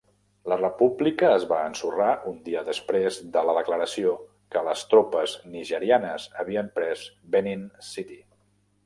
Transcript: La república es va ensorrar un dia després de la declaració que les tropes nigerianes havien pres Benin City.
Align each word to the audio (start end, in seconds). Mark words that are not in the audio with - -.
La 0.51 0.55
república 0.59 1.27
es 1.39 1.43
va 1.49 1.57
ensorrar 1.71 2.07
un 2.31 2.39
dia 2.47 2.63
després 2.69 3.19
de 3.35 3.43
la 3.49 3.55
declaració 3.57 4.13
que 4.55 4.63
les 4.69 4.87
tropes 4.95 5.37
nigerianes 5.57 6.27
havien 6.45 6.73
pres 6.81 7.05
Benin 7.37 7.63
City. 7.93 8.19